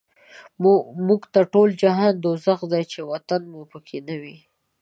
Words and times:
موږ 1.07 1.21
ته 1.33 1.41
ټول 1.53 1.69
جهان 1.81 2.13
دوزخ 2.25 2.59
دی، 2.71 2.83
چی 2.91 2.99
وطن 3.11 3.41
مو 3.51 3.61
په 3.71 3.77
کی 3.87 3.97
نه 4.07 4.15
وی 4.21 4.37